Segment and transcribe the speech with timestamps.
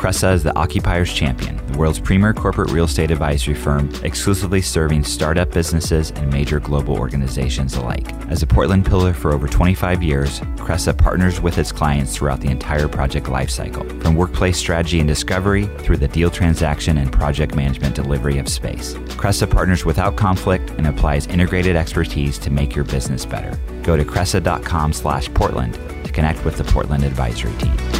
[0.00, 5.04] Cressa is the Occupier's Champion, the world's premier corporate real estate advisory firm, exclusively serving
[5.04, 8.10] startup businesses and major global organizations alike.
[8.30, 12.48] As a Portland pillar for over 25 years, Cressa partners with its clients throughout the
[12.48, 17.94] entire project lifecycle, from workplace strategy and discovery through the deal transaction and project management
[17.94, 18.94] delivery of space.
[19.20, 23.54] Cressa partners without conflict and applies integrated expertise to make your business better.
[23.82, 25.74] Go to cressa.com slash Portland
[26.06, 27.99] to connect with the Portland advisory team.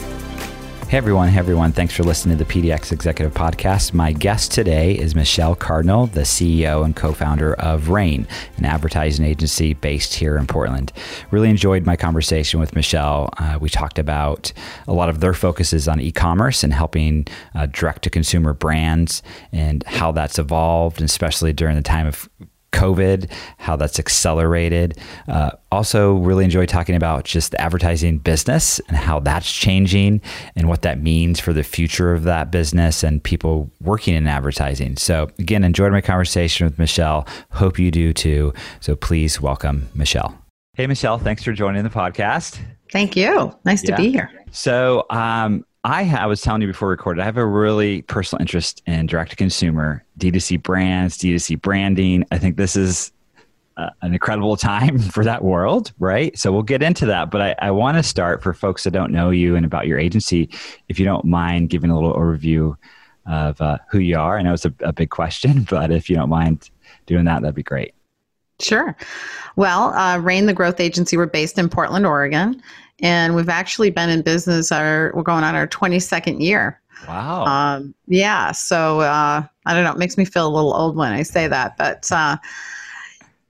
[0.91, 1.71] Hey everyone, hey everyone.
[1.71, 3.93] Thanks for listening to the PDX Executive Podcast.
[3.93, 9.25] My guest today is Michelle Cardinal, the CEO and co founder of Rain, an advertising
[9.25, 10.91] agency based here in Portland.
[11.31, 13.29] Really enjoyed my conversation with Michelle.
[13.37, 14.51] Uh, we talked about
[14.85, 17.25] a lot of their focuses on e commerce and helping
[17.55, 22.29] uh, direct to consumer brands and how that's evolved, especially during the time of
[22.71, 24.97] COVID, how that's accelerated.
[25.27, 30.21] Uh, also, really enjoy talking about just the advertising business and how that's changing
[30.55, 34.95] and what that means for the future of that business and people working in advertising.
[34.97, 37.27] So, again, enjoyed my conversation with Michelle.
[37.51, 38.53] Hope you do too.
[38.79, 40.37] So, please welcome Michelle.
[40.73, 42.59] Hey, Michelle, thanks for joining the podcast.
[42.91, 43.53] Thank you.
[43.65, 43.95] Nice yeah.
[43.95, 44.29] to be here.
[44.51, 48.41] So, um, I, I was telling you before we recorded, I have a really personal
[48.41, 52.23] interest in direct to consumer, D2C brands, D2C branding.
[52.31, 53.11] I think this is
[53.77, 56.37] uh, an incredible time for that world, right?
[56.37, 57.31] So we'll get into that.
[57.31, 59.97] But I, I want to start for folks that don't know you and about your
[59.97, 60.49] agency,
[60.87, 62.75] if you don't mind giving a little overview
[63.25, 64.37] of uh, who you are.
[64.37, 66.69] I know it's a, a big question, but if you don't mind
[67.07, 67.95] doing that, that'd be great.
[68.61, 68.95] Sure.
[69.55, 72.61] Well, uh, Rain the Growth Agency, we're based in Portland, Oregon
[73.01, 74.71] and we've actually been in business.
[74.71, 76.79] Our we're going on our 22nd year.
[77.07, 77.45] Wow.
[77.45, 78.51] Um, yeah.
[78.51, 79.91] So uh, I don't know.
[79.91, 82.37] It makes me feel a little old when I say that, but uh,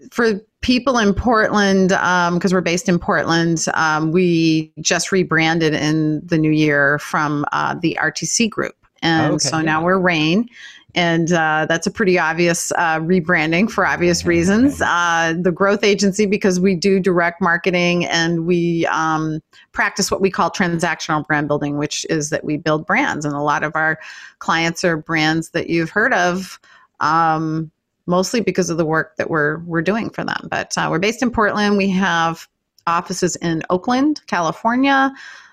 [0.10, 6.26] for people in Portland, because um, we're based in Portland, um, we just rebranded in
[6.26, 10.48] the new year from uh, the R2C Group, and okay, so now we're Rain
[10.96, 14.82] and uh, that's a pretty obvious uh, rebranding for obvious reasons.
[14.82, 19.42] Uh, the growth agency, because we do direct marketing and we um,
[19.72, 23.42] practice what we call transactional brand building, which is that we build brands, and a
[23.42, 24.00] lot of our
[24.40, 26.60] clients are brands that you've heard of.
[27.00, 27.72] Um,
[28.08, 30.48] mostly because of the work that we're we're doing for them.
[30.50, 31.78] But uh, we're based in Portland.
[31.78, 32.48] We have
[32.88, 35.12] offices in Oakland, California,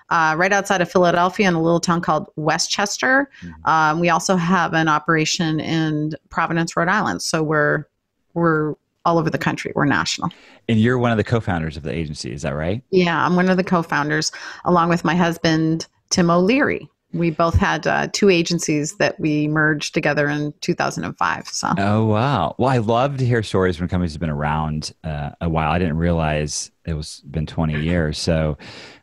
[0.09, 3.29] uh, right outside of Philadelphia in a little town called West Chester.
[3.41, 3.69] Mm-hmm.
[3.69, 7.21] Um, we also have an operation in Providence, Rhode Island.
[7.21, 7.85] So we're
[8.33, 8.75] we're
[9.05, 9.71] all over the country.
[9.75, 10.29] We're national.
[10.67, 12.83] And you're one of the co-founders of the agency, is that right?
[12.91, 14.31] Yeah, I'm one of the co-founders,
[14.65, 19.93] along with my husband Tim O'Leary we both had uh, two agencies that we merged
[19.93, 21.73] together in 2005 so.
[21.77, 22.55] Oh wow.
[22.57, 25.71] Well i love to hear stories from companies have been around uh, a while.
[25.71, 28.17] I didn't realize it was been 20 years.
[28.17, 28.57] So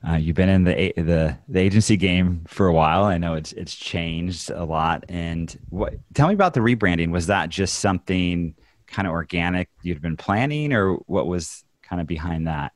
[0.08, 3.04] uh, you've been in the, the the agency game for a while.
[3.04, 5.04] I know it's it's changed a lot.
[5.08, 7.10] And what tell me about the rebranding.
[7.10, 8.54] Was that just something
[8.86, 12.72] kind of organic you'd been planning or what was kind of behind that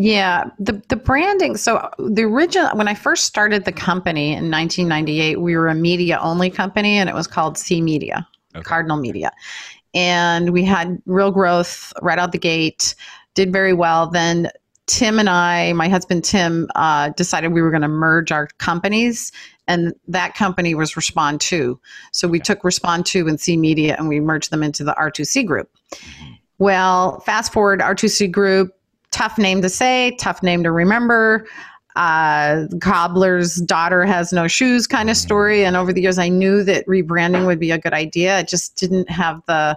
[0.00, 1.56] yeah, the the branding.
[1.56, 6.20] So the original when I first started the company in 1998, we were a media
[6.22, 8.62] only company, and it was called C Media, okay.
[8.62, 9.32] Cardinal Media,
[9.94, 12.94] and we had real growth right out the gate.
[13.34, 14.06] Did very well.
[14.06, 14.52] Then
[14.86, 19.32] Tim and I, my husband Tim, uh, decided we were going to merge our companies,
[19.66, 21.76] and that company was Respond2.
[22.12, 22.44] So we okay.
[22.44, 25.68] took Respond2 and C Media, and we merged them into the R2C Group.
[25.90, 26.34] Mm-hmm.
[26.58, 28.77] Well, fast forward, R2C Group
[29.18, 31.44] tough name to say, tough name to remember.
[31.96, 35.64] Uh, cobbler's daughter has no shoes kind of story.
[35.64, 38.38] And over the years, I knew that rebranding would be a good idea.
[38.38, 39.76] I just didn't have the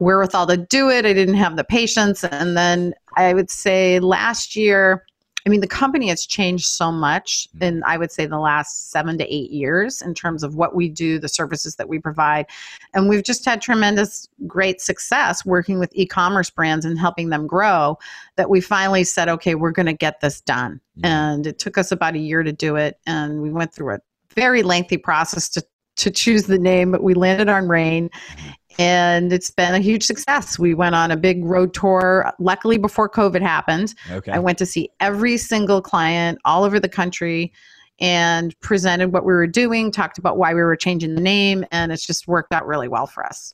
[0.00, 1.06] wherewithal to do it.
[1.06, 2.22] I didn't have the patience.
[2.24, 5.02] And then I would say last year,
[5.46, 7.64] I mean, the company has changed so much mm-hmm.
[7.64, 10.88] in, I would say, the last seven to eight years in terms of what we
[10.88, 12.46] do, the services that we provide.
[12.92, 17.46] And we've just had tremendous, great success working with e commerce brands and helping them
[17.46, 17.98] grow
[18.36, 20.80] that we finally said, okay, we're going to get this done.
[20.98, 21.06] Mm-hmm.
[21.06, 22.98] And it took us about a year to do it.
[23.06, 24.00] And we went through a
[24.34, 25.64] very lengthy process to,
[25.96, 28.08] to choose the name, but we landed on Rain.
[28.08, 28.50] Mm-hmm.
[28.78, 30.58] And it's been a huge success.
[30.58, 33.94] We went on a big road tour, luckily before COVID happened.
[34.10, 34.32] Okay.
[34.32, 37.52] I went to see every single client all over the country
[38.00, 41.90] and presented what we were doing, talked about why we were changing the name, and
[41.90, 43.52] it's just worked out really well for us.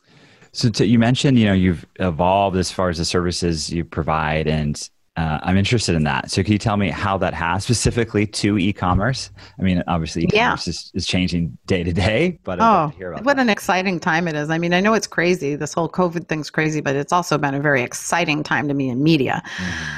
[0.53, 4.47] So to, you mentioned, you know, you've evolved as far as the services you provide,
[4.47, 6.31] and uh, I'm interested in that.
[6.31, 9.31] So can you tell me how that has specifically to e-commerce?
[9.61, 10.70] I mean, obviously e-commerce yeah.
[10.70, 13.38] is, is changing day to day, but oh, what that.
[13.38, 14.50] an exciting time it is.
[14.50, 15.55] I mean, I know it's crazy.
[15.55, 18.88] This whole COVID thing's crazy, but it's also been a very exciting time to me
[18.88, 19.43] in media.
[19.56, 19.96] Mm-hmm.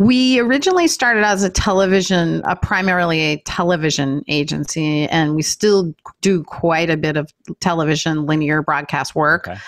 [0.00, 6.44] We originally started as a television, uh, primarily a television agency, and we still do
[6.44, 9.48] quite a bit of television linear broadcast work.
[9.48, 9.58] Okay.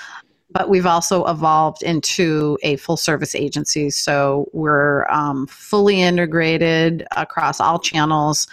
[0.52, 3.90] But we've also evolved into a full service agency.
[3.90, 8.48] So we're um, fully integrated across all channels.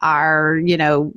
[0.00, 1.12] Our, you know,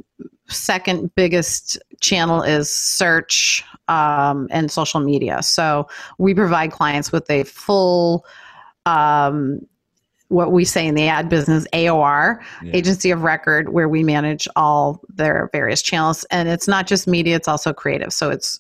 [0.48, 5.42] second biggest channel is search um, and social media.
[5.42, 5.88] So
[6.18, 8.26] we provide clients with a full
[8.86, 9.62] um,
[10.30, 12.72] what we say in the ad business AOR, yeah.
[12.76, 16.24] agency of record, where we manage all their various channels.
[16.32, 18.12] And it's not just media, it's also creative.
[18.12, 18.60] So it's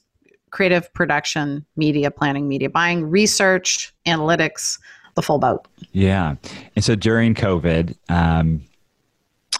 [0.55, 4.79] creative production, media planning, media buying, research, analytics,
[5.15, 5.67] the full boat.
[5.91, 6.35] Yeah.
[6.77, 8.63] And so during COVID, um,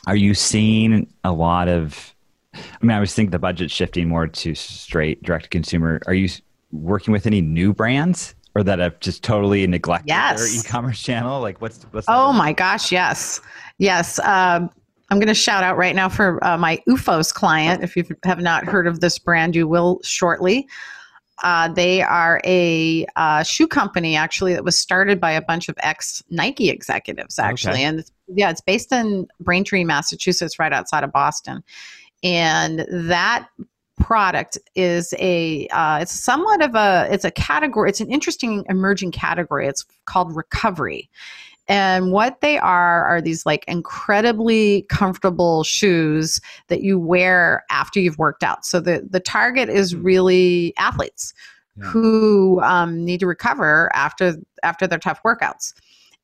[0.08, 2.14] are you seeing a lot of?
[2.54, 6.00] I mean, I was thinking the budget shifting more to straight direct to consumer.
[6.08, 6.30] Are you
[6.72, 10.40] working with any new brands or that have just totally neglected yes.
[10.40, 11.42] their e-commerce channel?
[11.42, 12.08] Like, what's what's?
[12.08, 13.42] Oh my gosh, yes,
[13.80, 14.20] yes.
[14.20, 14.70] Um,
[15.10, 17.84] I'm going to shout out right now for uh, my OOFOS client.
[17.84, 20.68] If you have not heard of this brand, you will shortly.
[21.44, 25.76] Uh, they are a uh, shoe company actually that was started by a bunch of
[25.80, 27.84] ex Nike executives actually, okay.
[27.84, 31.62] and it's, yeah, it's based in Braintree, Massachusetts, right outside of Boston.
[32.24, 33.50] And that
[34.00, 39.12] product is a uh, it's somewhat of a it's a category it's an interesting emerging
[39.12, 41.10] category it's called recovery
[41.68, 48.18] and what they are are these like incredibly comfortable shoes that you wear after you've
[48.18, 50.04] worked out so the the target is hmm.
[50.04, 51.34] really athletes
[51.78, 51.86] yeah.
[51.86, 55.74] who um, need to recover after after their tough workouts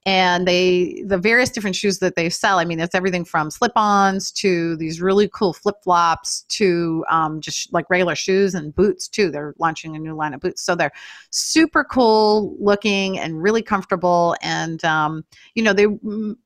[0.05, 4.31] and they the various different shoes that they sell i mean it's everything from slip-ons
[4.31, 9.31] to these really cool flip-flops to um, just like regular shoes and boots too.
[9.31, 10.61] They're launching a new line of boots.
[10.61, 10.91] So they're
[11.29, 14.35] super cool looking and really comfortable.
[14.41, 15.25] And um,
[15.55, 15.87] you know they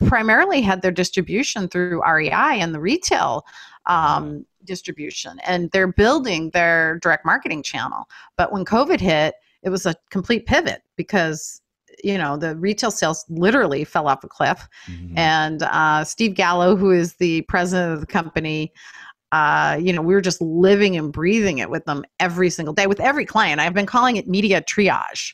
[0.06, 3.46] primarily had their distribution through rei and the retail
[3.86, 5.40] um, distribution.
[5.46, 8.08] And they're building their direct marketing channel.
[8.38, 11.62] But when covid hit it was a complete pivot because
[12.04, 14.68] you know the retail sales literally fell off a cliff.
[14.88, 15.18] Mm-hmm.
[15.18, 18.74] and uh, steve gallo who is the president of the company
[19.36, 22.88] uh, you know we were just living and breathing it with them every single day
[22.88, 23.60] with every client.
[23.60, 25.34] I've been calling it media triage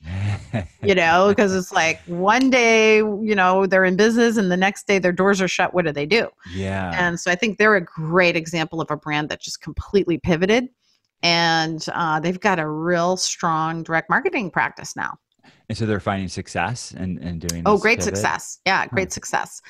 [0.81, 4.87] you know because it's like one day you know they're in business and the next
[4.87, 5.75] day their doors are shut.
[5.75, 6.29] What do they do?
[6.51, 6.93] Yeah.
[6.95, 10.69] And so i think they're a great example of a brand that just completely pivoted.
[11.21, 15.19] And uh, they've got a real strong direct marketing practice now
[15.69, 18.17] and so they're finding success and, and doing Oh, great pivot?
[18.17, 18.59] success.
[18.65, 19.13] Yeah, great huh.
[19.13, 19.61] success.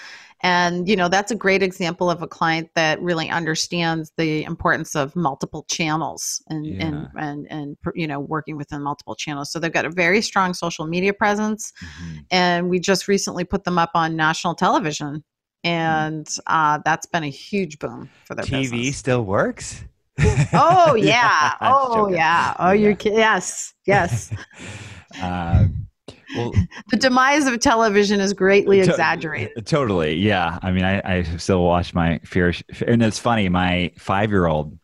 [0.44, 4.96] And you know, that's a great example of a client that really understands the importance
[4.96, 6.86] of multiple channels and yeah.
[6.86, 9.52] and, and and you know, working within multiple channels.
[9.52, 12.18] So they've got a very strong social media presence mm-hmm.
[12.32, 15.24] and we just recently put them up on national television
[15.63, 15.70] mm.
[15.70, 18.98] and uh, that's been a huge boom for their TV business.
[18.98, 19.84] still works?
[20.54, 21.56] oh yeah.
[21.62, 22.56] oh yeah.
[22.60, 23.74] Oh, you're yes.
[23.86, 24.32] Yes.
[25.22, 25.88] um,
[26.36, 26.54] well,
[26.90, 29.66] the demise of television is greatly to- exaggerated.
[29.66, 30.60] Totally, yeah.
[30.62, 32.54] I mean, I, I still watch my fear,
[32.88, 33.50] and it's funny.
[33.50, 34.78] My five-year-old,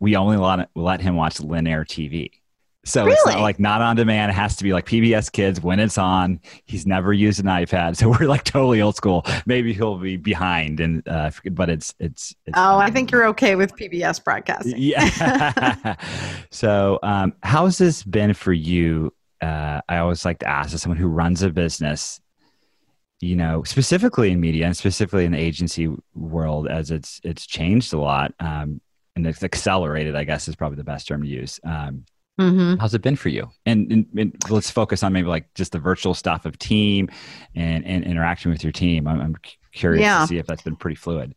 [0.00, 2.30] we only let let him watch linear TV.
[2.88, 3.14] So really?
[3.14, 4.30] it's not like not on demand.
[4.30, 6.40] It has to be like PBS Kids when it's on.
[6.66, 9.24] He's never used an iPad, so we're like totally old school.
[9.46, 12.34] Maybe he'll be behind, and uh, but it's it's.
[12.46, 14.74] it's oh, I think you're okay with PBS broadcasting.
[14.76, 15.94] Yeah.
[16.50, 20.98] so, um, how's this been for you uh, I always like to ask as someone
[20.98, 22.20] who runs a business,
[23.20, 27.92] you know, specifically in media and specifically in the agency world, as it's it's changed
[27.92, 28.80] a lot um,
[29.16, 30.16] and it's accelerated.
[30.16, 31.60] I guess is probably the best term to use.
[31.64, 32.04] Um,
[32.38, 32.76] mm-hmm.
[32.80, 33.50] How's it been for you?
[33.66, 37.08] And, and, and, let's focus on maybe like just the virtual stuff of team
[37.54, 39.06] and, and interaction with your team.
[39.06, 39.36] I'm, I'm
[39.72, 40.20] curious yeah.
[40.20, 41.34] to see if that's been pretty fluid.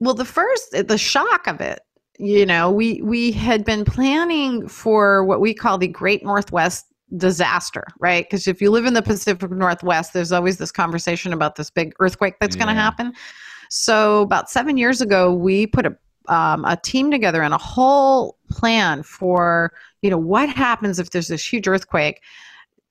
[0.00, 1.80] Well, the first, the shock of it
[2.18, 6.86] you know we we had been planning for what we call the great northwest
[7.16, 8.24] disaster, right?
[8.24, 11.94] Because if you live in the Pacific Northwest, there's always this conversation about this big
[12.00, 12.64] earthquake that's yeah.
[12.64, 13.12] going to happen.
[13.70, 15.96] So, about seven years ago, we put a
[16.28, 19.72] um, a team together and a whole plan for
[20.04, 22.20] you know what happens if there's this huge earthquake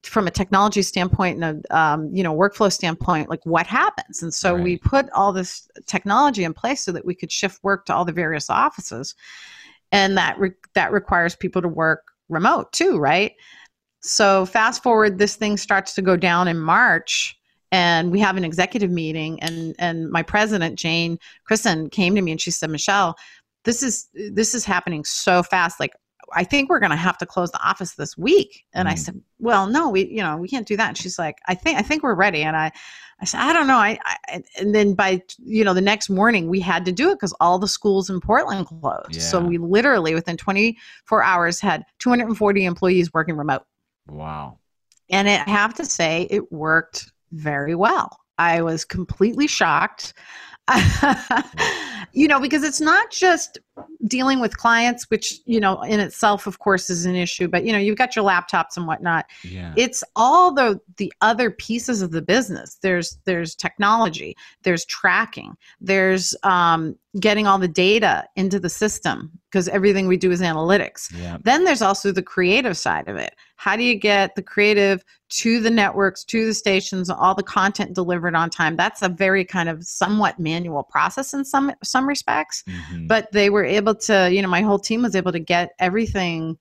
[0.01, 4.23] from a technology standpoint and a um, you know workflow standpoint like what happens?
[4.23, 4.63] And so right.
[4.63, 8.03] we put all this technology in place so that we could shift work to all
[8.03, 9.13] the various offices.
[9.91, 13.33] And that re- that requires people to work remote too right?
[14.01, 17.37] So fast forward this thing starts to go down in march
[17.71, 22.31] and we have an executive meeting and and my president jane Christen came to me
[22.31, 23.15] and she said michelle
[23.63, 25.79] this is this is happening so fast.
[25.79, 25.93] Like
[26.35, 28.65] I think we're going to have to close the office this week.
[28.73, 28.91] And mm.
[28.91, 30.89] I said, well, no, we, you know, we can't do that.
[30.89, 32.43] And she's like, I think, I think we're ready.
[32.43, 32.71] And I,
[33.21, 33.77] I said, I don't know.
[33.77, 37.15] I, I and then by, you know, the next morning we had to do it
[37.15, 39.15] because all the schools in Portland closed.
[39.15, 39.21] Yeah.
[39.21, 43.63] So we literally within 24 hours had 240 employees working remote.
[44.07, 44.59] Wow.
[45.09, 48.19] And I have to say it worked very well.
[48.37, 50.13] I was completely shocked.
[52.13, 53.59] you know, because it's not just
[54.07, 57.71] dealing with clients, which, you know, in itself, of course, is an issue, but, you
[57.71, 59.25] know, you've got your laptops and whatnot.
[59.43, 59.73] Yeah.
[59.75, 62.77] It's all the, the other pieces of the business.
[62.81, 69.67] There's, there's technology, there's tracking, there's um, getting all the data into the system because
[69.69, 71.11] everything we do is analytics.
[71.15, 71.37] Yeah.
[71.43, 73.35] Then there's also the creative side of it.
[73.55, 77.93] How do you get the creative to the networks, to the stations, all the content
[77.93, 78.75] delivered on time?
[78.75, 82.63] That's a very kind of somewhat manual process in some some respects.
[82.67, 83.07] Mm-hmm.
[83.07, 86.57] But they were able to, you know, my whole team was able to get everything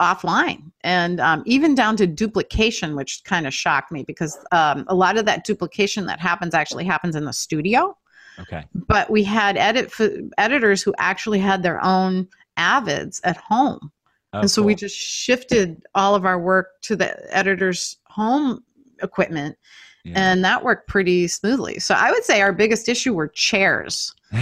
[0.00, 4.94] offline and um, even down to duplication which kind of shocked me because um, a
[4.94, 7.96] lot of that duplication that happens actually happens in the studio
[8.38, 8.64] Okay.
[8.74, 9.92] But we had edit
[10.38, 13.90] editors who actually had their own avids at home.
[14.32, 14.66] Oh, and so cool.
[14.66, 18.62] we just shifted all of our work to the editor's home
[19.02, 19.56] equipment
[20.04, 20.14] yeah.
[20.16, 21.78] and that worked pretty smoothly.
[21.78, 24.14] So I would say our biggest issue were chairs.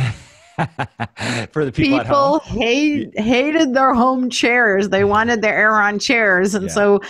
[1.52, 4.88] For the people, people hate, hated their home chairs.
[4.88, 6.54] They wanted their Aeron chairs.
[6.54, 6.72] And yeah.
[6.72, 7.00] so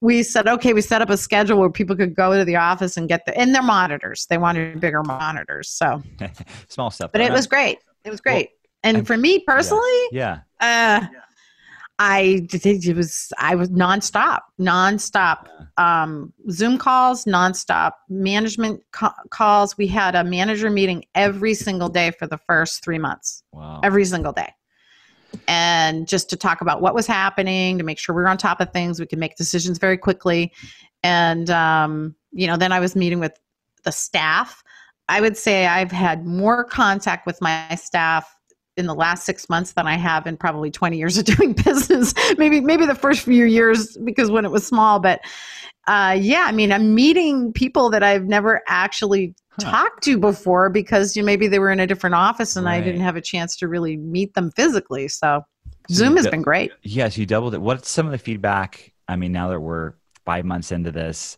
[0.00, 2.96] we said, okay, we set up a schedule where people could go to the office
[2.96, 4.26] and get the in their monitors.
[4.28, 6.02] They wanted bigger monitors, so
[6.68, 7.12] small stuff.
[7.12, 7.78] But it was great.
[8.04, 8.50] It was great.
[8.82, 11.08] Well, and for me personally, yeah, yeah.
[11.12, 11.18] Uh,
[12.02, 15.46] I it was I was nonstop, nonstop
[15.78, 16.02] yeah.
[16.02, 19.78] um, Zoom calls, nonstop management ca- calls.
[19.78, 23.44] We had a manager meeting every single day for the first three months.
[23.52, 24.52] Wow, every single day
[25.48, 28.60] and just to talk about what was happening, to make sure we are on top
[28.60, 30.52] of things, we could make decisions very quickly.
[31.02, 33.38] And, um, you know, then I was meeting with
[33.84, 34.62] the staff.
[35.08, 38.34] I would say I've had more contact with my staff
[38.76, 42.14] in the last six months than I have in probably 20 years of doing business.
[42.38, 45.20] maybe, maybe the first few years because when it was small, but
[45.88, 49.70] uh, yeah, I mean, I'm meeting people that I've never actually huh.
[49.70, 52.76] talked to before because you know, maybe they were in a different office and right.
[52.76, 55.08] I didn't have a chance to really meet them physically.
[55.08, 55.42] So,
[55.88, 56.70] so Zoom has been great.
[56.82, 57.60] Yes, you doubled it.
[57.60, 58.92] What's some of the feedback?
[59.08, 61.36] I mean, now that we're five months into this,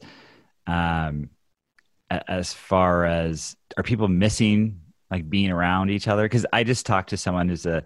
[0.67, 1.31] um,
[2.11, 6.25] as far as are people missing like being around each other?
[6.25, 7.82] Because I just talked to someone who's a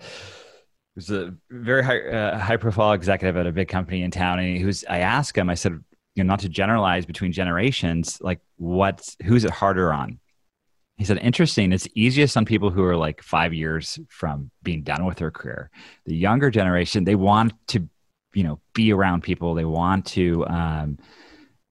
[0.95, 4.59] who's a very high uh, high profile executive at a big company in town, and
[4.59, 5.73] who's I asked him, I said,
[6.15, 10.19] you know, not to generalize between generations, like what's who's it harder on?
[10.97, 11.73] He said, interesting.
[11.73, 15.71] It's easiest on people who are like five years from being done with their career.
[16.07, 17.89] The younger generation, they want to,
[18.35, 19.55] you know, be around people.
[19.55, 20.99] They want to um,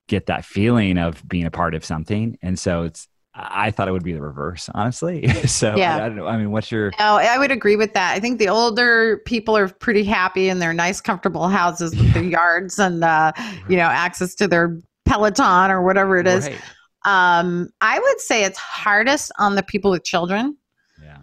[0.06, 3.06] get that feeling of being a part of something, and so it's
[3.40, 5.28] I thought it would be the reverse, honestly.
[5.46, 5.96] so yeah.
[5.96, 6.26] I, I, don't know.
[6.26, 6.92] I mean, what's your?
[6.98, 8.14] Oh, I would agree with that.
[8.14, 12.22] I think the older people are pretty happy in their nice, comfortable houses with their
[12.24, 13.32] yards and uh,
[13.68, 16.48] you know access to their Peloton or whatever it is.
[16.48, 16.60] Right.
[17.04, 20.56] Um, I would say it's hardest on the people with children.
[21.00, 21.18] Yeah.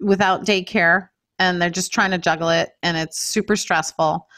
[0.00, 1.08] Without daycare,
[1.38, 4.28] and they're just trying to juggle it, and it's super stressful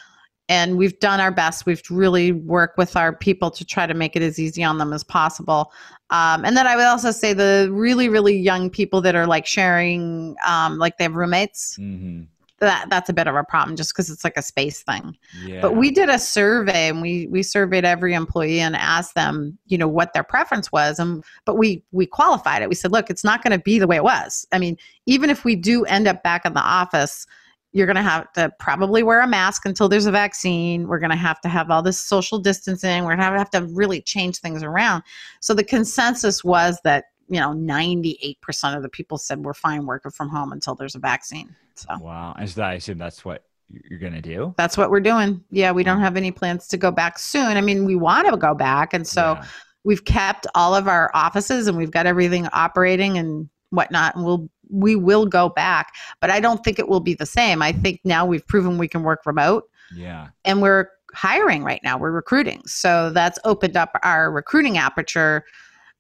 [0.49, 1.67] and we've done our best.
[1.67, 4.93] We've really worked with our people to try to make it as easy on them
[4.93, 5.73] as possible.
[6.11, 9.47] Um, and then I would also say the really, really young people that are like
[9.47, 11.79] sharing, um, like they have roommates.
[11.79, 12.25] Mm-hmm.
[12.61, 15.17] That that's a bit of a problem, just because it's like a space thing.
[15.45, 15.61] Yeah.
[15.61, 19.77] But we did a survey, and we we surveyed every employee and asked them, you
[19.77, 22.69] know, what their preference was, and but we we qualified it.
[22.69, 24.47] We said, look, it's not going to be the way it was.
[24.53, 27.27] I mean, even if we do end up back in the office
[27.75, 30.87] you're going to have to probably wear a mask until there's a vaccine.
[30.87, 33.02] We're going to have to have all this social distancing.
[33.02, 35.02] We're going to have to really change things around.
[35.40, 40.12] So the consensus was that, you know, 98% of the people said we're fine working
[40.12, 41.54] from home until there's a vaccine.
[41.75, 42.37] So Wow.
[42.38, 44.54] And so I assume that's what you're going to do?
[44.57, 45.43] That's what we're doing.
[45.50, 46.04] Yeah, we don't hmm.
[46.04, 47.57] have any plans to go back soon.
[47.57, 49.47] I mean, we want to go back and so yeah.
[49.83, 54.49] we've kept all of our offices and we've got everything operating and whatnot and we'll
[54.75, 57.62] we will go back, but I don't think it will be the same.
[57.62, 59.64] I think now we've proven we can work remote.
[59.95, 60.28] Yeah.
[60.45, 61.97] And we're hiring right now.
[61.97, 62.62] We're recruiting.
[62.66, 65.45] So that's opened up our recruiting aperture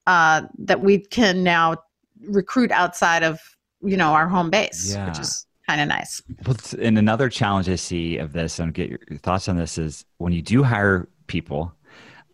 [0.06, 1.76] uh, that we can now
[2.26, 3.38] recruit outside of,
[3.82, 5.08] you know, our home base, Yeah.
[5.08, 6.20] which is kind of nice.
[6.46, 9.78] Well, and another challenge I see of this, and get your your thoughts on this,
[9.78, 11.72] is when you do hire people.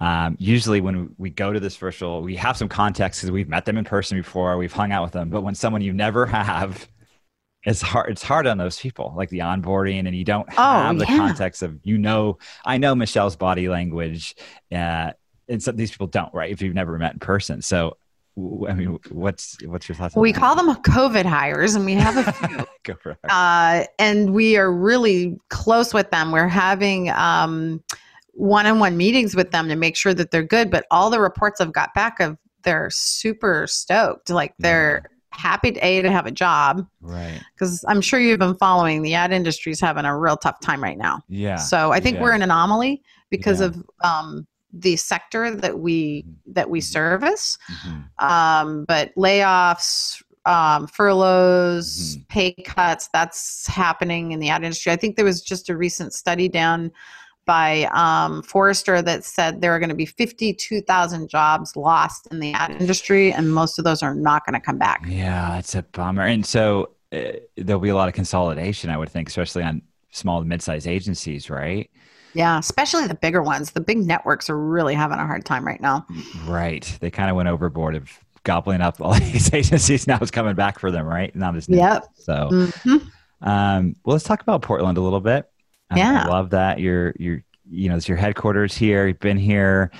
[0.00, 3.66] Um, usually, when we go to this virtual, we have some context because we've met
[3.66, 5.28] them in person before, we've hung out with them.
[5.28, 6.88] But when someone you never have,
[7.64, 8.10] it's hard.
[8.10, 11.16] It's hard on those people, like the onboarding, and you don't have the yeah.
[11.16, 12.38] context of you know.
[12.64, 14.34] I know Michelle's body language,
[14.72, 15.12] uh,
[15.48, 16.50] and some these people don't, right?
[16.50, 17.96] If you've never met in person, so.
[18.38, 20.16] I mean, what's what's your thoughts?
[20.16, 22.66] on We call them COVID hires, and we have a few.
[22.84, 23.18] Go for it.
[23.28, 26.30] uh, and we are really close with them.
[26.30, 27.82] We're having um,
[28.40, 30.70] one-on-one meetings with them to make sure that they're good.
[30.70, 34.30] But all the reports I've got back of they're super stoked.
[34.30, 37.40] Like they're happy to a to have a job right.
[37.54, 40.82] because I'm sure you've been following the ad industry is having a real tough time
[40.82, 41.22] right now.
[41.28, 41.56] Yeah.
[41.56, 42.22] So I think Yeah.
[42.22, 43.66] we're an anomaly because Yeah.
[43.66, 46.84] of um, the sector that we that we Mhm.
[46.84, 48.04] service Mhm.
[48.24, 52.28] um, but layoffs, um, furloughs, Mhm.
[52.28, 54.92] pay cuts, that's happening in the ad industry.
[54.92, 56.90] I think there was just a recent study down
[57.50, 62.52] by um, Forrester that said there are going to be 52,000 jobs lost in the
[62.52, 65.02] ad industry, and most of those are not going to come back.
[65.08, 66.22] Yeah, it's a bummer.
[66.22, 70.38] And so uh, there'll be a lot of consolidation, I would think, especially on small
[70.38, 71.90] and mid-sized agencies, right?
[72.34, 73.72] Yeah, especially the bigger ones.
[73.72, 76.06] The big networks are really having a hard time right now.
[76.46, 76.96] Right.
[77.00, 80.06] They kind of went overboard of gobbling up all these agencies.
[80.06, 81.34] Now it's coming back for them, right?
[81.34, 82.04] Not as Yep.
[82.14, 83.10] So, Mhm.
[83.42, 85.50] um, well, let's talk about Portland a little bit.
[85.96, 86.24] Yeah.
[86.24, 89.06] I love that you're you're you know it's your headquarters here.
[89.06, 89.90] You've been here.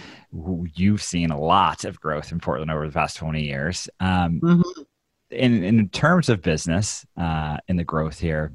[0.75, 3.88] You've seen a lot of growth in Portland over the past twenty years.
[4.00, 4.62] Um, Mhm.
[5.30, 8.52] in in terms of business, uh, in the growth here,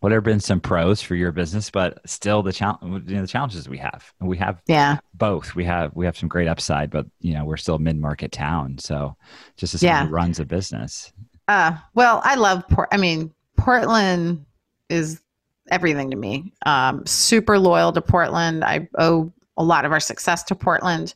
[0.00, 3.28] what have been some pros for your business, but still the challenge, you know, the
[3.28, 4.98] challenges we have, and we have Yeah.
[5.14, 5.54] both.
[5.54, 8.32] We have we have some great upside, but you know we're still a mid market
[8.32, 9.16] town, so
[9.56, 10.06] just as someone Yeah.
[10.06, 11.12] who runs a business,
[11.48, 12.88] Uh, well, I love Port.
[12.92, 14.46] I mean, Portland
[14.88, 15.20] is
[15.72, 16.52] everything to me.
[16.66, 18.62] Um, super loyal to Portland.
[18.62, 21.14] I owe a lot of our success to Portland.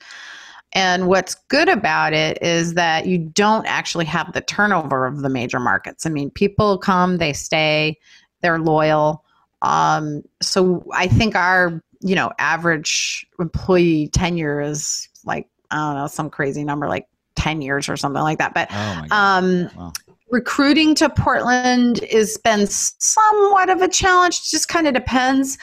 [0.72, 5.28] And what's good about it is that you don't actually have the turnover of the
[5.28, 6.06] major markets.
[6.06, 7.98] I mean, people come, they stay,
[8.42, 9.24] they're loyal.
[9.62, 16.06] Um, so I think our, you know, average employee tenure is like, I don't know,
[16.08, 18.54] some crazy number, like 10 years or something like that.
[18.54, 19.92] But oh um, wow.
[20.30, 24.50] Recruiting to Portland has been somewhat of a challenge.
[24.50, 25.58] Just kind of depends.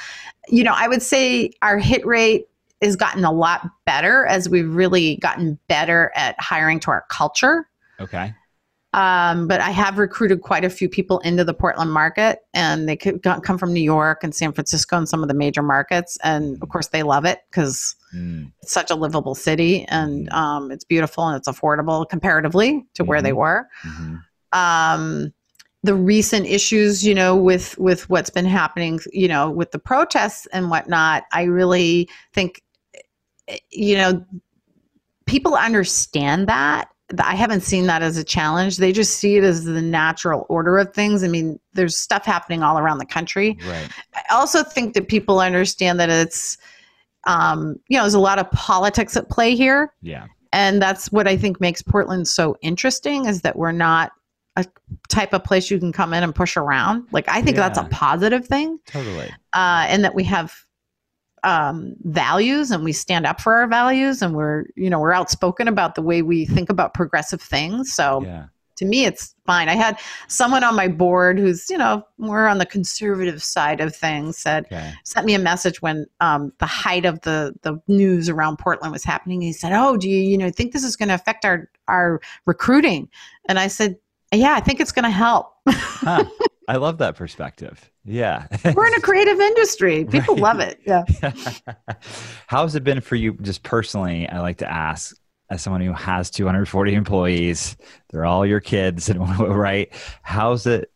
[0.48, 2.48] You know, I would say our hit rate
[2.82, 7.70] has gotten a lot better as we've really gotten better at hiring to our culture.
[8.00, 8.34] okay,
[8.94, 12.98] Um, but I have recruited quite a few people into the Portland market, and they
[12.98, 16.18] could come from New York and San Francisco and some of the major markets.
[16.24, 20.70] And of course, they love it because Mm, it's such a livable city and um,
[20.70, 23.36] it's beautiful and it's affordable comparatively to where they Mhm.
[23.38, 24.22] were mhm.
[24.54, 25.34] Um,
[25.84, 30.48] the recent issues, you know, with with what's been happening, you know, with the protests
[30.54, 32.62] and whatnot, I really think,
[33.50, 34.26] eh, you know,
[35.26, 36.90] people understand that.
[37.20, 38.78] I haven't seen that as a challenge.
[38.78, 41.22] They just see it as the natural order of things.
[41.24, 43.58] I mean, there's stuff happening all around the country.
[43.68, 46.58] right, I also think that people understand that it's,
[47.26, 51.28] um, you know, there's a lot of politics at play here yeah, and that's what
[51.28, 54.14] I think makes Portland so interesting is that we're not
[54.56, 54.66] a
[55.10, 57.08] type of place you can come in and push around.
[57.12, 60.54] Like I think that's a positive thing, totally, uh, and that we have
[61.44, 65.68] um, values and we stand up for our values, and we're you know we're outspoken
[65.68, 67.92] about the way we think about progressive things.
[67.92, 68.46] So yeah,
[68.78, 69.70] to me, it's fine.
[69.70, 73.96] I had someone on my board who's you know more on the conservative side of
[73.96, 78.30] things said okay, sent me a message when um, the height of the the news
[78.30, 79.42] around Portland was happening.
[79.42, 82.22] He said, "Oh, do you you know think this is going to affect our our
[82.46, 83.10] recruiting?"
[83.50, 83.98] And I said,
[84.34, 85.54] "Yeah, I think it's going to help.
[85.68, 86.26] huh.
[86.68, 87.90] I love that perspective.
[88.06, 90.06] Yeah, We're in a creative industry.
[90.10, 90.44] People Right.
[90.44, 90.80] love it.
[90.86, 91.04] Yeah.
[92.48, 94.28] How's it been for you, just personally?
[94.30, 95.16] I like to ask,
[95.50, 97.76] as someone who has 240 employees,
[98.10, 99.92] they're all your kids, and right?
[100.22, 100.90] How's it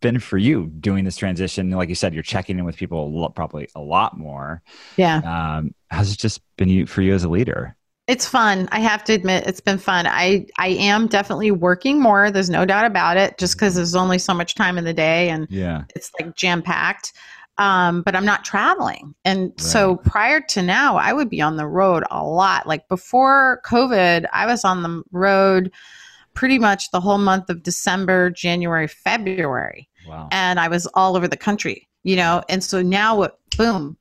[0.00, 1.70] been for you doing this transition?
[1.70, 4.62] Like you said, you're checking in with people probably a lot more.
[4.96, 5.16] Yeah.
[5.58, 7.76] Um, how's it just been you for you as a leader?
[8.08, 8.68] It's fun.
[8.72, 10.06] I have to admit, it's been fun.
[10.06, 12.30] I I am definitely working more.
[12.30, 13.36] There's no doubt about it.
[13.38, 16.62] Just because there's only so much time in the day, and Yeah, it's like jam
[16.62, 17.12] packed.
[17.58, 19.16] Um, but I'm not traveling.
[19.24, 22.68] And so prior to now, I would be on the road a lot.
[22.68, 25.72] Like before COVID, I was on the road
[26.34, 29.88] pretty much the whole month of December, January, February.
[30.06, 30.28] Wow.
[30.30, 32.44] And I was all over the country, you know.
[32.48, 33.96] And so now, boom,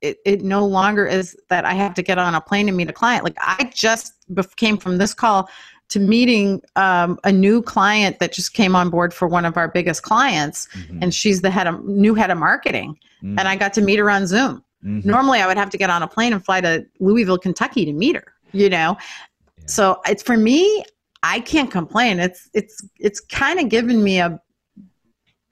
[0.00, 2.90] it, it no longer is that I have to get on a plane and meet
[2.90, 3.24] a client.
[3.24, 4.14] Like I just
[4.56, 5.48] came from this call
[5.88, 9.68] to meeting um, a new client that just came on board for one of our
[9.68, 10.98] biggest clients, mm-hmm.
[11.02, 13.38] and she's the head of new head of marketing, mm-hmm.
[13.38, 14.64] and I got to meet her on Zoom.
[14.84, 15.08] Mm-hmm.
[15.08, 17.92] Normally, I would have to get on a plane and fly to Louisville, Kentucky to
[17.92, 18.32] meet her.
[18.52, 19.66] You know, yeah.
[19.66, 20.84] so it's for me.
[21.22, 22.20] I can't complain.
[22.20, 24.40] It's it's it's kind of given me a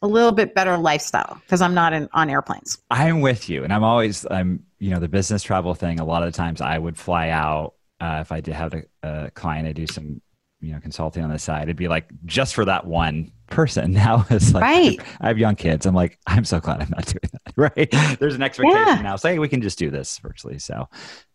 [0.04, 2.76] a little bit better lifestyle because I'm not in, on airplanes.
[2.90, 5.98] I'm with you, and I'm always I'm you know the business travel thing.
[5.98, 8.82] A lot of the times I would fly out uh, if I did have a,
[9.02, 9.66] a client.
[9.66, 10.20] I do some
[10.60, 11.64] you know consulting on the side.
[11.64, 13.92] It'd be like just for that one person.
[14.04, 15.00] Now it's like right.
[15.22, 15.86] I have young kids.
[15.86, 17.40] I'm like I'm so glad I'm not doing that.
[17.56, 18.18] Right?
[18.18, 19.00] There's an expectation yeah.
[19.00, 19.16] now.
[19.16, 20.58] Say we can just do this virtually.
[20.58, 20.88] So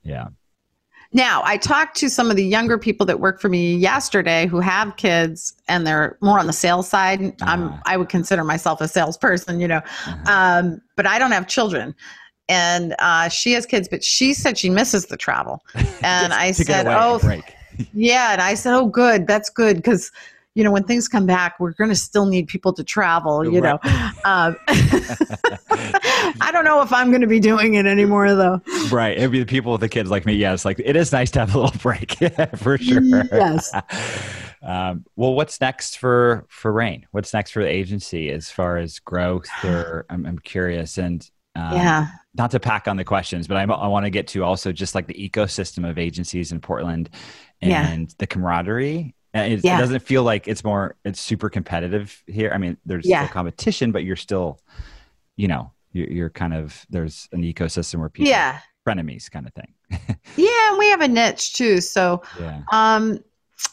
[0.04, 0.28] yeah.
[1.12, 4.60] Now, I talked to some of the younger people that work for me yesterday who
[4.60, 7.22] have kids and they're more on the sales side.
[7.22, 7.46] Uh-huh.
[7.48, 9.82] I'm I would consider myself a salesperson, you know.
[10.06, 10.32] Uh-huh.
[10.32, 11.96] Um, but I don't have children.
[12.48, 15.64] And uh, she has kids, but she said she misses the travel.
[16.02, 17.20] And I said, "Oh,
[17.94, 19.28] yeah." And I said, "Oh, good.
[19.28, 20.12] That's good because
[20.60, 23.62] you know, when things come back, we're going to still need people to travel, you
[23.62, 23.80] right.
[23.82, 23.90] know.
[24.26, 24.58] Um,
[26.42, 28.62] I don't know if I'm going to be doing it anymore, though.
[28.92, 29.18] Right.
[29.18, 30.34] It'd be the people with the kids like me.
[30.34, 30.66] Yes.
[30.66, 32.18] Like it is nice to have a little break
[32.58, 33.24] for sure.
[33.32, 33.74] Yes.
[34.62, 37.08] Um, well, what's next for, for Rain?
[37.12, 40.98] What's next for the agency as far as growth or I'm, I'm curious.
[40.98, 42.08] And, um, yeah.
[42.36, 44.96] Not to pack on the questions, but I, I want to get to also just
[44.96, 47.10] like the ecosystem of agencies in Portland
[47.62, 48.16] and yeah.
[48.18, 49.78] the camaraderie and yeah.
[49.78, 52.52] it doesn't feel like it's more it's super competitive here.
[52.54, 53.28] I mean, there's yeah.
[53.28, 54.60] competition, but you're still,
[55.36, 59.54] you know, you're, you're kind of there's an ecosystem where people yeah frenemies kind of
[59.54, 59.74] thing.
[60.38, 61.82] yeah, and we have a niche too.
[61.82, 62.62] So, yeah.
[62.72, 63.20] um,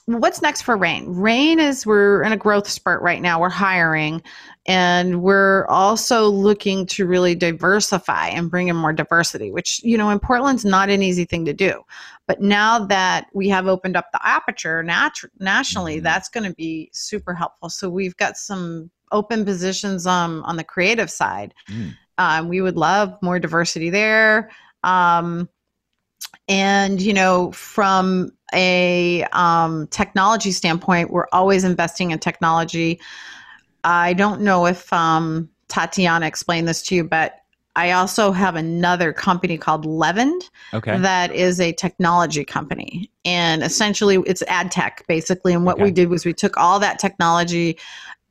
[0.07, 1.15] what's next for Rain?
[1.15, 3.41] Rain is we're in a growth spurt right now.
[3.41, 4.23] We're hiring,
[4.67, 9.51] and we're also looking to really diversify and bring in more diversity.
[9.51, 11.83] Which you know, in Portland's not an easy thing to do.
[12.27, 16.05] But now that we have opened up the aperture nat- nationally, mm-hmm.
[16.05, 17.69] that's going to be super helpful.
[17.69, 21.55] So we've got some open positions um, on the creative side.
[21.71, 21.97] Mm.
[22.19, 24.51] Um, we would love more diversity there.
[24.83, 25.49] Um,
[26.49, 33.01] and, you know, from a um, technology standpoint, we're always investing in technology.
[33.85, 37.37] I don't know if um, Tatiana explained this to you, but
[37.77, 40.49] I also have another company called Leavened.
[40.73, 40.99] Okay.
[40.99, 43.11] That is a technology company.
[43.25, 45.53] And essentially it's ad tech basically.
[45.53, 45.85] And what okay.
[45.85, 47.79] we did was we took all that technology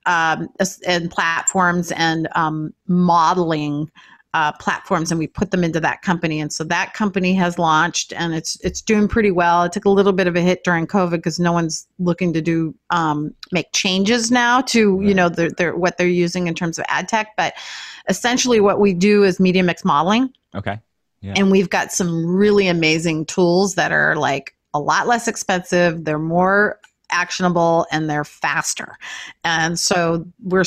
[0.08, 0.50] um,
[0.88, 3.90] and platforms and um, modeling
[4.36, 6.42] uh, platforms and we put them into that company.
[6.42, 9.64] And so that company has launched and it's it's doing pretty well.
[9.64, 12.42] It took a little bit of a hit during covid because no one's looking to
[12.42, 15.08] do um, make changes now to right.
[15.08, 17.30] you know their, their, what they're using in terms of ad tech.
[17.38, 17.54] But
[18.10, 20.34] essentially what we do is media mix modeling.
[20.54, 20.82] Okay.
[21.22, 21.34] Yeah.
[21.38, 26.20] and we've got some really amazing tools that are like a lot less expensive they're
[26.20, 28.98] more actionable and they're faster.
[29.44, 30.66] And so we're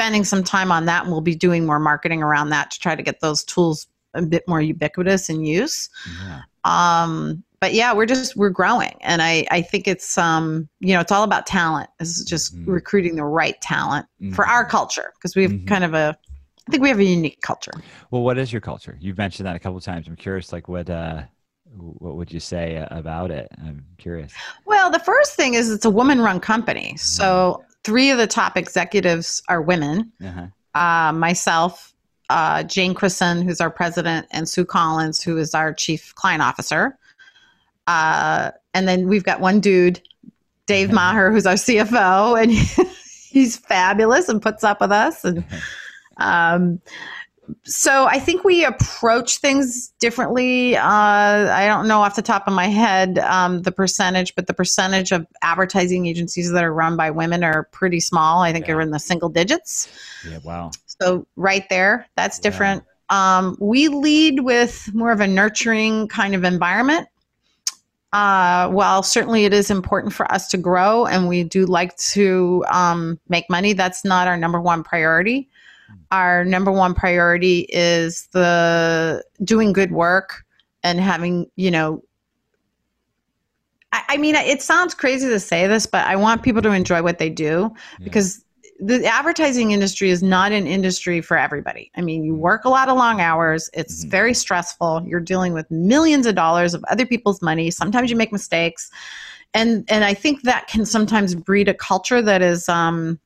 [0.00, 2.94] spending some time on that and we'll be doing more marketing around that to try
[2.94, 5.90] to get those tools a bit more ubiquitous in use.
[6.24, 6.40] Yeah.
[6.64, 11.00] Um, but yeah, we're just we're growing, and I I think it's um you know
[11.00, 11.90] it's all about talent.
[12.00, 12.70] It's just mm-hmm.
[12.70, 14.32] recruiting the right talent mm-hmm.
[14.32, 15.66] for our culture because we have mm-hmm.
[15.66, 16.16] kind of a
[16.66, 17.72] I think we have a unique culture.
[18.10, 18.96] Well, what is your culture?
[18.98, 20.08] You've mentioned that a couple times.
[20.08, 21.24] I'm curious, like what uh
[21.76, 23.48] what would you say about it?
[23.58, 24.32] I'm curious.
[24.64, 28.56] Well, the first thing is it's a woman-run company, so mm-hmm three of the top
[28.56, 30.12] executives are women.
[30.24, 30.46] Uh-huh.
[30.74, 31.94] Uh, myself,
[32.28, 36.96] uh, Jane Chrisson, who's our president, and Sue Collins, who is our chief client officer.
[37.86, 40.00] Uh, and then we've got one dude,
[40.66, 42.52] Dave Maher, who's our CFO, and
[43.28, 45.24] he's fabulous and puts up with us.
[45.24, 45.44] And
[46.18, 46.80] um,
[47.64, 50.76] so I think we approach things differently.
[50.76, 54.54] Uh, I don't know off the top of my head um, the percentage, but the
[54.54, 58.42] percentage of advertising agencies that are run by women are pretty small.
[58.42, 58.74] I think yeah.
[58.74, 59.88] are in the single digits.
[60.28, 60.70] Yeah, wow.
[60.86, 62.82] So right there, that's different.
[63.10, 63.38] Yeah.
[63.38, 67.08] Um, we lead with more of a nurturing kind of environment.
[68.12, 72.64] Uh, while certainly it is important for us to grow and we do like to
[72.68, 75.48] um, make money, that's not our number one priority
[76.10, 80.44] our number one priority is the doing good work
[80.82, 82.02] and having you know
[83.92, 87.02] I, I, mean it sounds crazy to say this but i want people to enjoy
[87.02, 88.04] what they do yeah.
[88.04, 88.44] because
[88.82, 92.42] the advertising industry is not an industry for everybody i mean you mm-hmm.
[92.42, 94.10] work a lot of long hours it's mm-hmm.
[94.10, 98.32] very stressful you're dealing with millions of dollars of other people's money sometimes you make
[98.32, 98.90] mistakes
[99.54, 103.18] and and I think that can sometimes breed a culture that is um,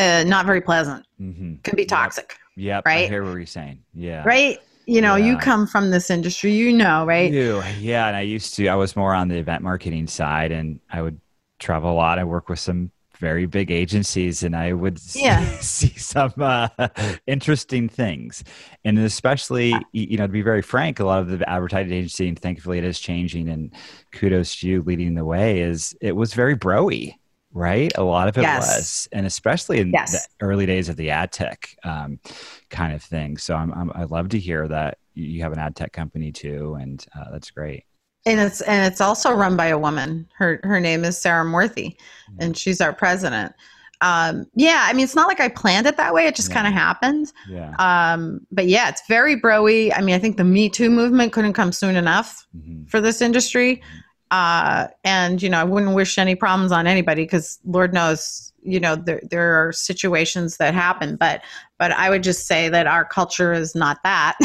[0.00, 1.06] uh, not very pleasant.
[1.20, 1.56] Mm-hmm.
[1.62, 2.36] Can be toxic.
[2.56, 2.86] Yep.
[2.86, 3.04] Right.
[3.04, 3.82] I hear what you're saying.
[3.94, 4.22] Yeah.
[4.24, 4.58] Right.
[4.86, 5.26] You know, yeah.
[5.26, 7.30] you come from this industry, you know, right?
[7.30, 8.08] You, yeah.
[8.08, 11.20] And I used to, I was more on the event marketing side and I would
[11.58, 12.18] travel a lot.
[12.18, 15.58] I work with some very big agencies and I would yeah.
[15.58, 16.68] see, see some uh,
[17.26, 18.42] interesting things.
[18.84, 22.38] And especially, you know, to be very frank, a lot of the advertising agency, and
[22.38, 23.72] thankfully it is changing and
[24.12, 27.14] kudos to you leading the way, is it was very broy
[27.52, 27.92] right?
[27.96, 28.76] A lot of it yes.
[28.76, 30.12] was, and especially in yes.
[30.12, 32.18] the early days of the ad tech um,
[32.68, 33.36] kind of thing.
[33.36, 36.76] So I'm, I'm, i love to hear that you have an ad tech company too,
[36.80, 37.84] and uh, that's great.
[38.26, 40.28] And it's and it's also run by a woman.
[40.36, 42.36] Her her name is Sarah Morthy, mm-hmm.
[42.40, 43.54] and she's our president.
[44.02, 46.26] Um, yeah, I mean, it's not like I planned it that way.
[46.26, 46.54] It just yeah.
[46.54, 47.32] kind of happened.
[47.48, 47.74] Yeah.
[47.78, 49.92] Um, but yeah, it's very broy.
[49.94, 52.84] I mean, I think the Me Too movement couldn't come soon enough mm-hmm.
[52.84, 53.82] for this industry.
[54.30, 58.78] Uh, and, you know, I wouldn't wish any problems on anybody because Lord knows, you
[58.78, 61.16] know, there, there are situations that happen.
[61.16, 61.42] But,
[61.78, 64.36] but I would just say that our culture is not that.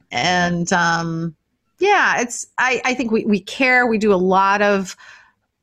[0.10, 1.36] and, um,
[1.78, 3.86] yeah, it's, I, I think we, we care.
[3.86, 4.96] We do a lot of,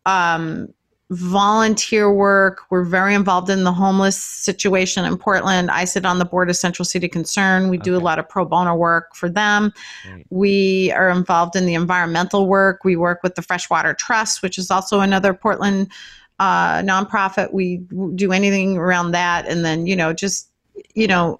[0.05, 0.73] um,
[1.13, 2.61] volunteer work.
[2.69, 5.71] We're very involved in the homeless situation in Portland.
[5.71, 7.69] I sit on the board of Central City Concern.
[7.69, 7.83] We okay.
[7.83, 9.73] do a lot of pro bono work for them.
[10.05, 10.25] Great.
[10.29, 12.83] We are involved in the environmental work.
[12.83, 15.91] We work with the Freshwater Trust, which is also another Portland
[16.39, 17.53] uh, nonprofit.
[17.53, 17.77] We
[18.15, 19.47] do anything around that.
[19.47, 20.49] And then, you know, just,
[20.95, 21.39] you know,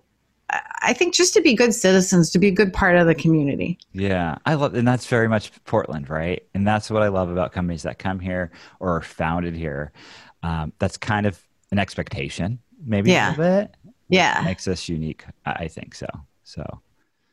[0.81, 3.77] I think just to be good citizens, to be a good part of the community.
[3.93, 6.43] Yeah, I love, and that's very much Portland, right?
[6.53, 9.91] And that's what I love about companies that come here or are founded here.
[10.43, 13.29] Um, that's kind of an expectation, maybe yeah.
[13.29, 13.75] a little bit.
[14.09, 15.23] Yeah, makes us unique.
[15.45, 16.07] I think so.
[16.43, 16.81] So.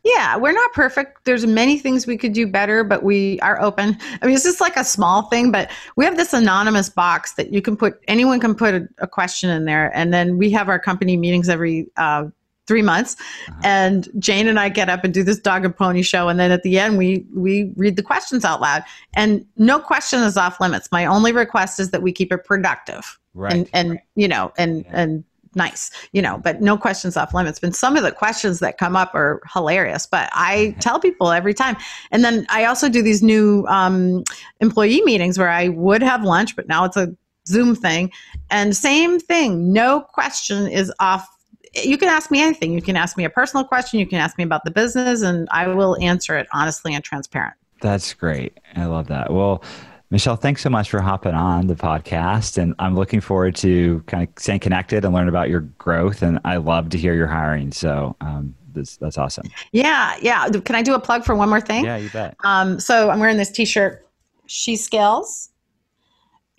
[0.02, 1.26] Yeah, we're not perfect.
[1.26, 3.98] There's many things we could do better, but we are open.
[4.22, 7.52] I mean, it's just like a small thing, but we have this anonymous box that
[7.52, 9.94] you can put, anyone can put a, a question in there.
[9.94, 12.24] And then we have our company meetings every uh,
[12.70, 13.16] three months.
[13.48, 13.60] Uh-huh.
[13.64, 16.28] And Jane and I get up and do this dog and pony show.
[16.28, 18.84] And then at the end, we, we read the questions out loud.
[19.14, 20.88] And no question is off limits.
[20.92, 23.18] My only request is that we keep it productive.
[23.34, 23.52] Right.
[23.52, 24.00] And, and right.
[24.14, 25.02] you know, and, yeah.
[25.02, 25.24] and,
[25.56, 27.58] nice, you know, but no questions off limits.
[27.58, 30.06] But some of the questions that come up are hilarious.
[30.06, 31.76] But I tell people every time.
[32.12, 34.22] And then I also do these new um,
[34.60, 37.12] employee meetings where I would have lunch, but now it's a
[37.48, 38.12] Zoom thing.
[38.48, 41.26] And same thing, no question is off
[41.74, 42.72] you can ask me anything.
[42.72, 44.00] You can ask me a personal question.
[44.00, 47.54] You can ask me about the business, and I will answer it honestly and transparent.
[47.80, 48.58] That's great.
[48.76, 49.32] I love that.
[49.32, 49.62] Well,
[50.10, 52.58] Michelle, thanks so much for hopping on the podcast.
[52.58, 56.22] And I'm looking forward to kind of staying connected and learn about your growth.
[56.22, 57.70] And I love to hear your hiring.
[57.70, 59.46] So um, that's, that's awesome.
[59.70, 60.16] Yeah.
[60.20, 60.48] Yeah.
[60.48, 61.84] Can I do a plug for one more thing?
[61.84, 62.36] Yeah, you bet.
[62.42, 64.04] Um, so I'm wearing this t shirt.
[64.46, 65.50] She scales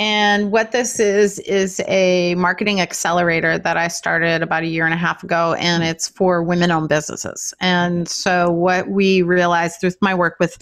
[0.01, 4.95] and what this is, is a marketing accelerator that I started about a year and
[4.95, 7.53] a half ago, and it's for women owned businesses.
[7.59, 10.57] And so, what we realized through my work with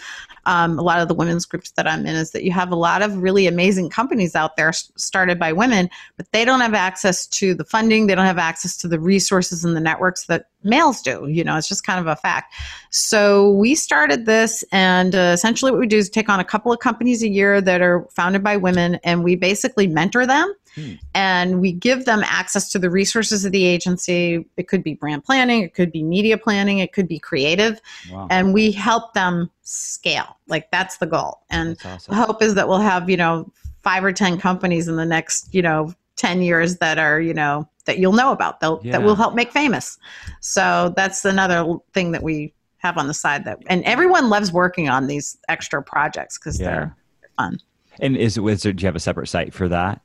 [0.50, 2.76] um, a lot of the women's groups that I'm in is that you have a
[2.76, 7.28] lot of really amazing companies out there started by women, but they don't have access
[7.28, 11.04] to the funding, they don't have access to the resources and the networks that males
[11.04, 11.28] do.
[11.28, 12.56] You know, it's just kind of a fact.
[12.90, 16.72] So we started this, and uh, essentially what we do is take on a couple
[16.72, 20.94] of companies a year that are founded by women, and we basically mentor them Hmm.
[21.14, 24.46] And we give them access to the resources of the agency.
[24.58, 27.80] It could be brand planning, it could be media planning, it could be creative.
[28.12, 28.28] Wow.
[28.30, 30.38] And we help them scale.
[30.48, 31.42] Like that's the goal.
[31.50, 32.14] And awesome.
[32.14, 33.52] the hope is that we'll have, you know,
[33.84, 37.68] five or 10 companies in the next, you know, 10 years that are, you know,
[37.86, 38.92] that you'll know about that, yeah.
[38.92, 39.98] that will help make famous.
[40.42, 44.90] So that's another thing that we have on the side that, and everyone loves working
[44.90, 46.66] on these extra projects because yeah.
[46.66, 46.96] they're
[47.38, 47.60] fun.
[48.00, 50.02] And is, is there, do you have a separate site for that?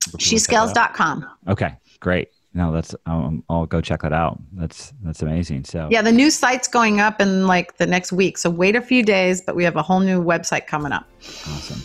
[0.00, 1.26] Shescales.com.
[1.48, 2.30] Okay, great.
[2.54, 4.40] No, that's um, I'll go check that out.
[4.52, 5.64] That's that's amazing.
[5.64, 8.38] So yeah, the new site's going up in like the next week.
[8.38, 11.06] So wait a few days, but we have a whole new website coming up.
[11.20, 11.82] Awesome.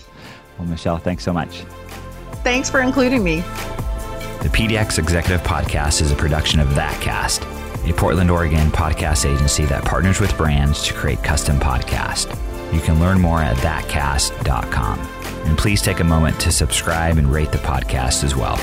[0.57, 1.63] Well, Michelle, thanks so much.
[2.43, 3.37] Thanks for including me.
[4.41, 9.85] The PDX Executive Podcast is a production of ThatCast, a Portland, Oregon podcast agency that
[9.85, 12.35] partners with brands to create custom podcasts.
[12.73, 14.99] You can learn more at thatcast.com.
[15.45, 18.57] And please take a moment to subscribe and rate the podcast as well.